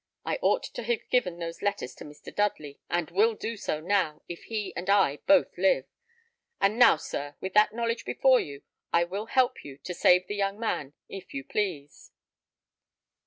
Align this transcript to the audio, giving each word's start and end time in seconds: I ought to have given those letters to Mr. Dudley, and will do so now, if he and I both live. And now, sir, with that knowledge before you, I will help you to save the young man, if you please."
I 0.25 0.39
ought 0.41 0.63
to 0.63 0.81
have 0.81 1.07
given 1.11 1.37
those 1.37 1.61
letters 1.61 1.93
to 1.93 2.05
Mr. 2.05 2.33
Dudley, 2.35 2.79
and 2.89 3.11
will 3.11 3.35
do 3.35 3.55
so 3.55 3.79
now, 3.79 4.23
if 4.27 4.45
he 4.45 4.73
and 4.75 4.89
I 4.89 5.17
both 5.27 5.55
live. 5.59 5.85
And 6.59 6.79
now, 6.79 6.97
sir, 6.97 7.35
with 7.39 7.53
that 7.53 7.71
knowledge 7.75 8.03
before 8.03 8.39
you, 8.39 8.63
I 8.91 9.03
will 9.03 9.27
help 9.27 9.63
you 9.63 9.77
to 9.77 9.93
save 9.93 10.25
the 10.25 10.33
young 10.35 10.59
man, 10.59 10.93
if 11.07 11.35
you 11.35 11.43
please." 11.43 12.09